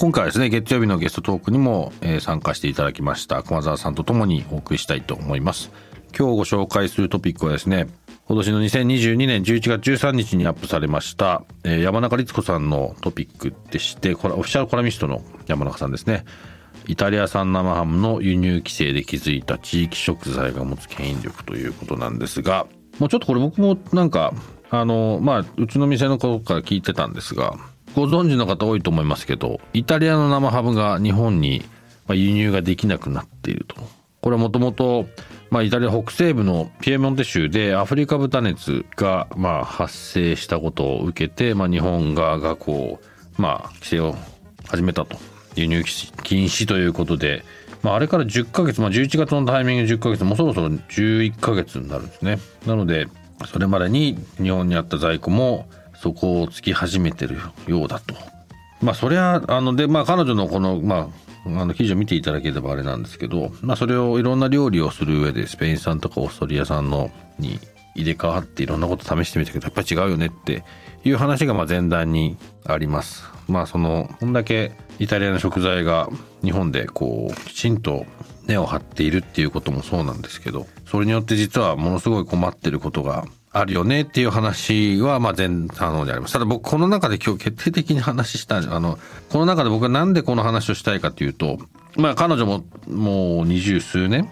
[0.00, 5.70] 今回はですね月曜日のゲストトークにも、え参加していただきました熊澤さんとともにお送りしたいと思います。
[6.18, 7.86] 今日ご紹介するトピックはですね
[8.24, 16.24] 今年の2022年11月13日にアップされました、え山中律子さんのトピックでしてこれオフィシャルコラミストの山中さんですね。
[16.86, 22.66] イタリア産生ハムの輸入規制で築いた地域食材が持つ牽引力ということなんですが
[22.98, 24.32] もうちょっとこれ僕もなんか
[24.70, 27.58] あのまあうちの店の子から聞いてたんですが
[27.94, 31.62] ご存知の方多いと思いますけどイタリアの生ハムが日本に
[32.08, 33.76] 輸入ができなくなっていると。
[34.20, 35.06] これはもともと
[35.48, 43.00] まあイタリア北西部のピエモンテ州でアフリカ豚熱がまあ発生したことを受けてまあ日本側がこ
[43.38, 44.14] うまあ規制を
[44.66, 45.16] 始めたと。
[45.56, 45.82] 輸入
[46.22, 47.44] 禁止ということで、
[47.82, 52.38] まあ、あれから10ヶ月、まあ、11月のタイミング10ヶ月もうそろそろ11ヶ月になるんですね。
[52.66, 53.08] なので
[53.50, 55.66] それまでに日本にあった在庫も
[56.00, 58.14] そこをつき始めてるようだと
[58.80, 67.58] まあそれはあのでまあ彼女のこのまああの記事を見ていただければあれなんですけど、まあ、それをいろんな料理をする上でスペイン産とかオーストリア産のに
[67.94, 70.64] 入れ替わっていろんなこと試してみたけどやっぱり違うよねって
[71.04, 73.24] いう話がまあ前段にあります。
[73.48, 76.08] まあそのこんだけイタリアの食材が
[76.42, 78.06] 日本でこうきちんと
[78.46, 86.32] 根を張っているっていうこともそうなんですけどそれによって実はものすごい困ってることがあるよねっていう話はまあ前半の方にあります。
[86.32, 91.58] ただ僕この中で今日決定的に話したあのこの中で僕はなんでこの話をしたいかというと
[91.96, 94.30] まあ彼女ももう二十数年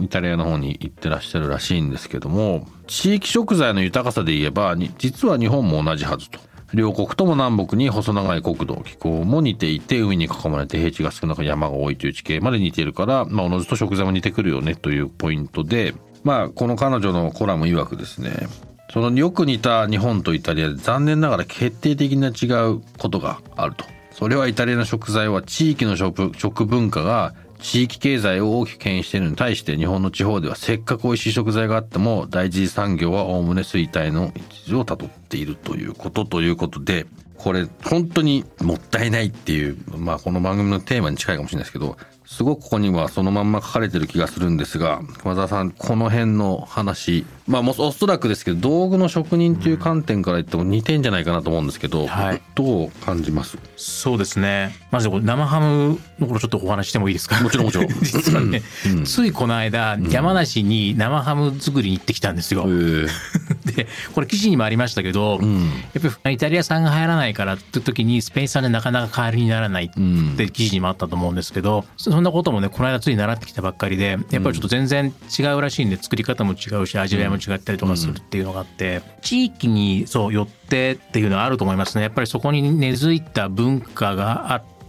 [0.00, 6.38] イタリアの方に行ってらっしゃるらしいんですけども地域食材の豊かさで言えば実は日本も同じはずと。
[6.72, 15.94] 両国とも南北に細長い国土気候も似ていて海に囲まれて平地が少なく山が多いという地形まで似ているから、まあ、おのずと食材も似てくるよねというポイントで
[16.24, 18.48] まあこの彼女のコラム曰くですね
[18.92, 23.84] そのよく似た日本とイタリアで残念ながら決定的な違うことがあると。
[24.12, 37.06] それはイタリアの食材は地域の食食文化が地域経済を大きく牽引しているのに対して日本の地方ではせっかく美味しい食材があっても第一次産業はおおむね衰退の一途をたどっているということということで
[37.42, 41.96] これ本当にもったいないっていうまあこの番組のテーマに近いかもしれないですけど
[42.26, 52.42] すごくここにはそのまんま書かれてる気がするんですが熊澤さんこの辺の話まあもうおそらくですけど道具の職人という観点から言っても似てんじゃないかなと思うんですけど、はい。
[52.54, 53.58] どう感じます？
[53.76, 54.72] そうですね。
[54.92, 57.42] まず生ハムのことちょっとお話ししてもいいですか？
[57.42, 57.88] もちろんもちろん。
[58.00, 58.62] 実はね、
[58.94, 59.04] うん。
[59.04, 62.64] ついこの間、山梨に生ハム作りに行ってきたんですよ。
[63.68, 65.60] えで、これ記事にもありましたけど、うん。
[65.60, 70.34] やっぱりイタリア産が流行らないからって時にスペイン産でなかなか代わりにならないっうん。
[70.36, 82.02] て記事にもあったと思うんですけど、そんなこともね、この間つい習ってきたばっかりで、やっぱりちょっと全然違うらしいんで、作り方も違うし、味わいも違ったりとかするっていうのがあって、地域にそう寄ってっていうのはあると思いますね。
[82.02, 84.79] やっぱりそこに根付いた文化があって、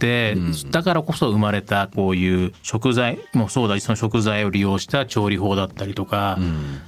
[0.70, 6.38] だからこそ生まれたこういう食材もそうだしその食材を利用した調理法だったりとか、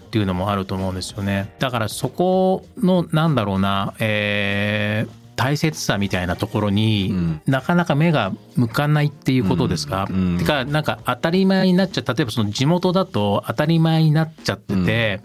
[0.07, 1.55] っていうのもあると思うんですよね。
[1.59, 7.43] だからそこのなんだろうな、えー大切さみたいなところに、ん。
[7.47, 10.17] なかなか目が向かないっていうことですか、うん。
[10.17, 10.39] うん。
[10.39, 12.05] てかなんか当たり前になっちゃう。
[12.07, 15.21] 例えばその地元だと当たり前になっちゃってて、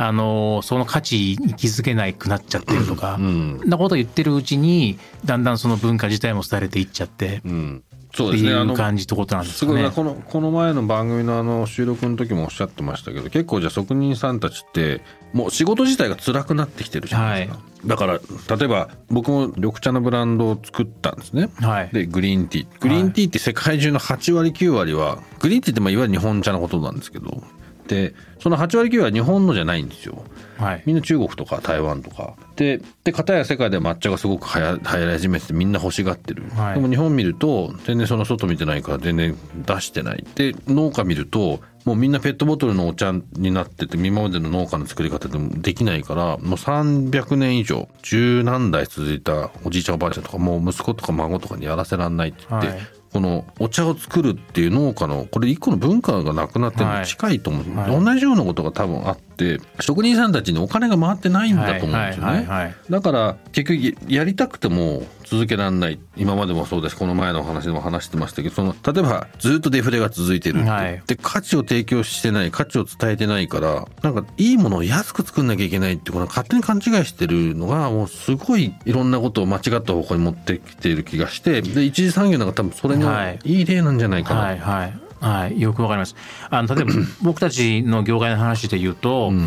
[0.00, 3.60] あのその価値に気づけなくなっちゃってるとか、うん。
[3.66, 7.82] なこと言ってるうちにだんだんその文化自体も廃れていっちゃってうん。
[8.14, 8.54] そうですね。
[8.54, 9.82] あの感じってことなんですすかね。
[9.82, 15.00] ごいこのこの前の番組のあの収録の時もおっしゃってましたけど結構じゃあ職人さんたちって
[15.32, 18.20] もう仕事自体が辛くなってきてるじゃないですか、だから
[18.56, 21.50] 例えば僕も緑茶のブランドを作ったんですね。
[21.56, 21.90] はい。
[21.92, 27.42] でグリーンティーグリーンティーって世界中の8割9割はグリーンティーってまあいわゆる日本茶のことなんですけど
[27.88, 30.22] でその8割9割は日本のじゃないんですよ。
[30.58, 30.82] はい。
[30.86, 32.34] みんな中国とか台湾とか。
[32.56, 36.74] でで片や世界では抹茶がすごくはや流行り始めててみんな欲しがってる、はい。
[36.74, 39.36] でも日本見ると全然その外見てないから全然
[39.66, 40.24] 出してない。
[40.34, 58.04] で農家見るともうみんなペットボトルのお茶になってて今までの農家の作り方でもできないからもう300年以上十何代続いたおじいちゃんおばあちゃんとかもう息子とか孫とかにやらせらんないって言って、はいこのお茶を作るっていう農家のこれ一個の文化がなくなってるのに近いと思う、はい。
[58.04, 62.74] 同じようなことが多分あって職人さんたちにお金が回ってないんだと思うんですよね。
[62.90, 66.00] だから結局やりたくても続けられない。
[66.16, 66.96] 今までもそうです。
[66.96, 71.02] この前のお話でも話してましたけどその例えばずっとデフレが続いてるって、はい。
[71.06, 83.38] で価値を提供してない価値を伝えてないからなんかいいものを安く作んなきゃいけないってこの勝手に勘違いしてるのがもうすごいいろんなことを間違った方向に持ってきている気がしてで一次産業なんか多分それのはい。
[83.44, 84.40] いい例なんじゃないかな。
[84.40, 86.14] はいはいはいよくわかります。
[86.50, 86.92] あの例えば
[87.22, 89.46] 僕たちの業界の話で言うと、うん。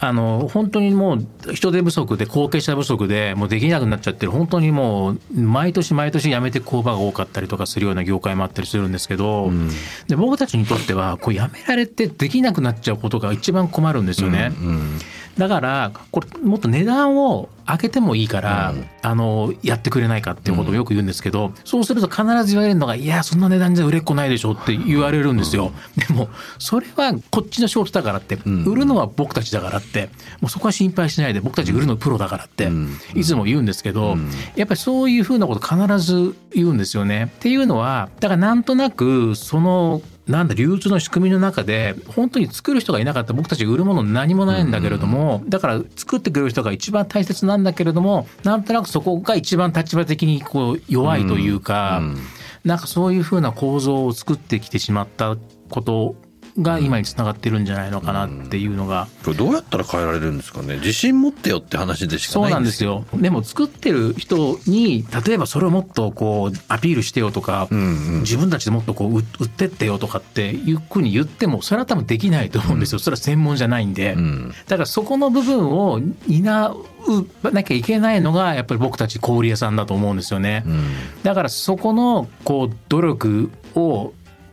[0.00, 9.50] あの本当にもう人手不足で後継者不足でもうできなくなっちゃってる本当にもう毎年毎年辞めて工場が多かったりとかするような業界もあったりするんですけど、
[10.06, 14.52] で僕たちにとってはこう辞められてできなくなっちゃうことが一番困るんですよね。
[14.60, 14.98] うん。
[15.36, 18.84] だからこれもっと値段を上げてもいいから、うん。
[19.02, 25.72] あのやってくれないかっていうことをよく言うんですけど、そうすると必ず言われるのが「いやそんな値段じゃ売れっ子ないでしょ」って言われるんですよ。
[25.96, 26.28] でも
[26.58, 28.64] それはこっちの仕事だからって、ん。
[28.64, 30.10] 売るのは僕たちだからって
[30.40, 32.98] もうそこは心配しないで僕たち売るのプロだからって、うん。
[33.14, 34.16] いつも言うんですけど、
[34.56, 37.32] やっぱりそういうふうなこと必ず言うんですよね。
[37.36, 52.16] っていうのはだからなんとなくそのなんだ流通の仕組みの中で本当に作る人がいなかったら僕たち売るもの何もないんだけれども、だから作ってくれる人が一番大切なんだけれどもなんとなくそこが一番立場的にこう弱いというか、うん。
[52.64, 55.36] なんかそういうふうな構造を作ってきてしまった
[55.70, 56.16] こと
[56.60, 60.76] が今につながってるんじゃないのかなっていうのが、これどうやったら変えられるんですかね？
[60.76, 63.04] 自信持ってよって話でしかそうないなんですよ。
[63.14, 72.98] でも作ってる人に例えばそれをもっとこうアピールしてよとか、うんうん自分たちでもっとこう売売ってってよとかっていうふうに言ってもそれは多分できないと思うんですよ。
[72.98, 74.14] それは専門じゃないんで。
[74.14, 80.62] うんだからそこの部分を担うなきゃいけないのがやっぱり僕たち小売屋さんだと思うんですよね。
[80.66, 80.90] うん
[81.22, 84.12] だからそこのこう努力を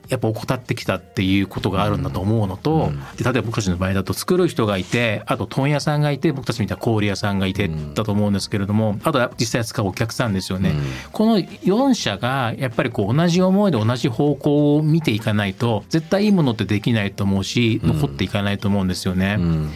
[0.10, 10.74] やっぱ怠ってきたっていうことがあるんだと思うのと、で例えば僕たちの場合だと作る人がいてあと問屋さんがいて僕たちみたいな小売屋さんがいてだと思うんですけれどもあとは実際使うお客さんですよね、
[11.12, 19.38] この4社がやっぱりこう同じ思いで同じ方向を見ていかないと絶対いいものってできないと思うし残っていかないと思うんですよね。
[19.40, 19.72] うん。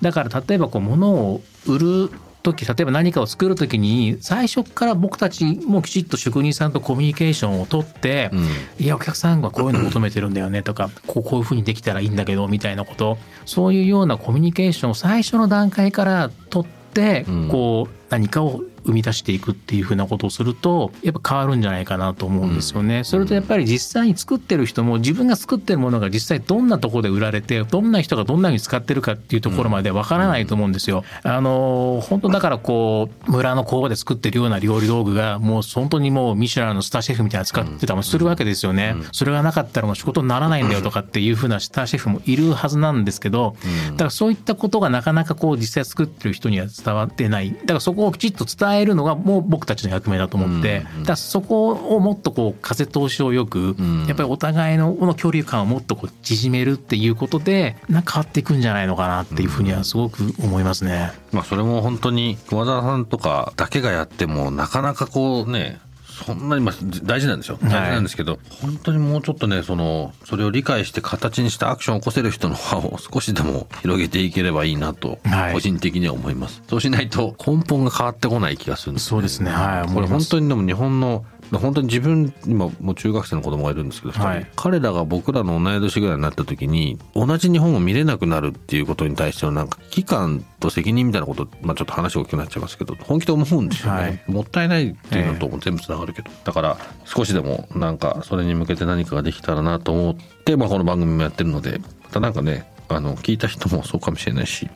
[0.00, 2.10] だから例えばこう物を売る
[2.42, 8.48] 時例えば何かを作る時に最初から僕たちもきちっと職人さんとコミュニケーションを取って、うん。
[8.84, 13.18] いやお客さんがこういうの求めてるんだよねとかこうこういうふうにできたらいいんだけどみたいなこと。
[13.46, 17.48] そういうようなコミュニケーションを最初の段階から取って、うん。
[17.48, 23.04] こう何かを生み出していくっていうふうなことをするとやっぱ変わるんじゃないかなと思うんですよね。
[23.04, 31.04] それとやっぱり実際に作ってる人も自分が作ってるものが実際どんなところで売られてどんな人がどんな風に使ってるかっていうところまでわからないと思うんですよ。
[31.22, 38.96] あの本当だからこう村の工場で作ってるような料理道具がもう本当にもうミシュランのスターシェフみたいなの使ってたりするわけですよね。
[39.12, 43.56] それがなかったらもう仕事にならないんだよとかっていう風なスターシェフもいるはずなんですけど、
[43.92, 47.52] だからそういったことがなかなかこう実際作ってる人には伝わってない。
[47.52, 61.12] だからそこをきちっと伝えるのがもう僕たちの役目だと思って、だそこをもっとこう風通しをよく、んやっぱりお互いのこの距離感をもっとこう縮めるっていうことでなんか変わっていくんじゃないのかなっていうふうにはすごく思いますね。
[61.32, 65.80] まあそれも本当に熊沢さんとかだけがやってもなかなかこうね
[66.24, 75.52] そんなにまあ大事なんですよ大事なんですけど、本当にもうちょっとねそのそれを理解して形にしてアクションを起こせる人の輪を 少しでも広げていければいいなとはい。
[75.52, 79.50] 個人的には思います、そうしないと根本が変わってこない気がするんですそうですね。
[79.50, 79.92] はい。
[79.92, 84.46] これ本当にでも日本の本当に自分今もう中学生の子供がいるんですけど、はい。
[84.56, 94.22] 彼らが僕らの同い年ぐらいになった時に同じ日本を見れなくなるっていうことに対してのなんか危機感と責任みたいなこと、まあ、ちょっと話が大きくなっちゃいますけど本気で思うんですよね、はい。
[94.28, 104.68] もったいないっていうのとも全部つながるけど、だから少しでもなんかそれに向けて何かができたらなと思って、まあ、この番組もやってるのでまたなんかねあの聞いた人もそうかもしれないし、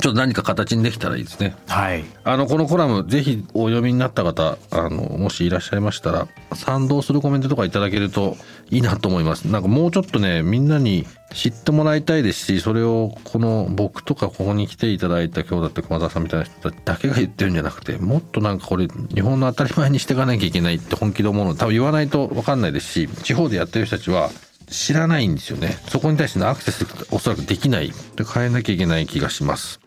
[0.00, 1.54] ちょっと何か形にできたらいいですね。
[1.66, 2.04] はい。
[2.24, 8.36] あのこのコラムぜひお読みになった方あのもしいらっしゃいましたら賛同するコメントとかいただけると
[8.70, 9.44] いいなと思います。
[9.44, 24.30] なんかもうちょっとねみんなに知ってもらいたいですしそれをこの僕とかここに来ていただいた今日だって熊澤さんみたいな人だけが言ってるんじゃなくてもっとなんかこれ日本の当たり前にしていかなきゃいけないって本気で思うの多分言わないと分かんないですし地方でやってる人たちは
[24.74, 29.80] 知らないんですよねそこに対してのアクセスおそらくできないで変えなきゃいけない気がします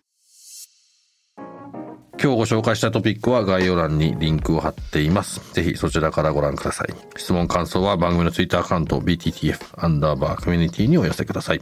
[2.19, 5.53] 今日ご紹介したトピックは概要欄にリンクを貼っています。
[5.53, 6.87] ぜひそちらからご覧ください。
[7.15, 11.61] 質問感想は番組のツイッターアカウント BTTF アンダーバーコミュニティにお寄せください。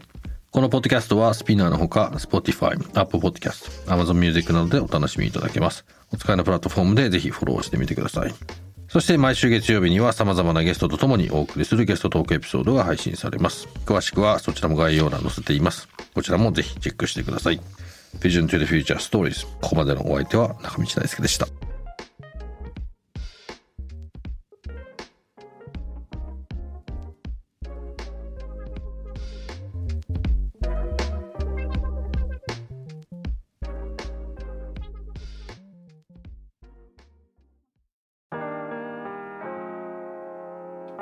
[0.52, 5.84] このポッドキャストはスピナーのほか Spotify、Apple Podcast、Amazon Music などでお楽しみいただけます。
[6.14, 8.65] お使いのプラットフォームでぜひフォローしてみてください。
[8.96, 13.68] そして毎週月曜日には様々なゲストとともにお送りするゲストトークエピソードが配信されます。
[13.86, 15.90] 詳しくはそちらも概要欄載せています。
[16.14, 17.60] こちらもぜひチェックしてください。
[18.22, 21.65] Vision to the Future Stories ここまでのお相手は中道大輔でした。